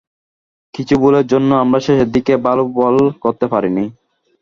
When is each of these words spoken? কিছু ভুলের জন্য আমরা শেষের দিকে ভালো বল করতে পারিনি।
কিছু 0.73 0.93
ভুলের 1.01 1.25
জন্য 1.31 1.49
আমরা 1.63 1.79
শেষের 1.85 2.09
দিকে 2.15 2.33
ভালো 2.45 2.63
বল 2.77 2.95
করতে 3.23 3.45
পারিনি। 3.53 3.85